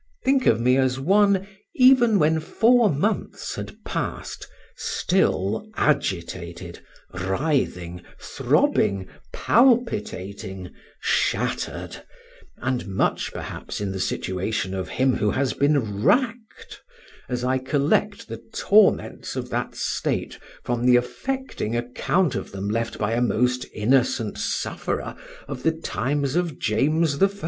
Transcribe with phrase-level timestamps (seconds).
[0.25, 1.45] Think of me as one,
[1.75, 6.79] even when four months had passed, still agitated,
[7.13, 12.01] writhing, throbbing, palpitating, shattered,
[12.57, 16.81] and much perhaps in the situation of him who has been racked,
[17.29, 22.97] as I collect the torments of that state from the affecting account of them left
[22.97, 25.15] by a most innocent sufferer
[25.47, 27.29] of the times of James I.